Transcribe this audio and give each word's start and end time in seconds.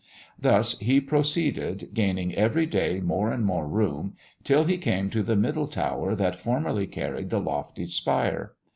Thus 0.39 0.79
he 0.79 0.99
proceeded, 0.99 1.89
gaining 1.93 2.33
every 2.33 2.65
day 2.65 2.99
more 3.01 3.29
and 3.29 3.45
more 3.45 3.67
room, 3.67 4.15
till 4.43 4.63
he 4.63 4.79
came 4.79 5.11
to 5.11 5.21
the 5.21 5.35
middle 5.35 5.67
tower 5.67 6.15
that 6.15 6.35
formerly 6.39 6.87
carried 6.87 7.29
the 7.29 7.37
lofty 7.39 7.85
spire. 7.85 8.53